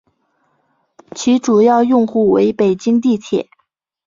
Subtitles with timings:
[1.15, 3.47] 其主要用户为北京地铁。